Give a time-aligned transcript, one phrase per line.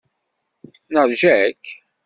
[0.93, 1.63] Neṛja-k.